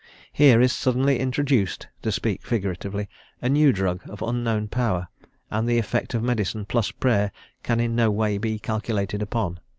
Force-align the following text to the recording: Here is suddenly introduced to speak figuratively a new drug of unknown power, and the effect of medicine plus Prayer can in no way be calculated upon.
Here 0.33 0.59
is 0.59 0.73
suddenly 0.73 1.19
introduced 1.19 1.87
to 2.01 2.11
speak 2.11 2.41
figuratively 2.43 3.07
a 3.39 3.49
new 3.49 3.71
drug 3.71 4.01
of 4.09 4.23
unknown 4.23 4.67
power, 4.67 5.09
and 5.51 5.67
the 5.69 5.77
effect 5.77 6.15
of 6.15 6.23
medicine 6.23 6.65
plus 6.65 6.89
Prayer 6.89 7.31
can 7.61 7.79
in 7.79 7.95
no 7.95 8.09
way 8.09 8.39
be 8.39 8.57
calculated 8.57 9.21
upon. 9.21 9.59